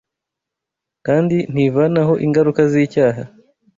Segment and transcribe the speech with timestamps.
[1.05, 3.21] kandi ntivanaho ingaruka z’icyaha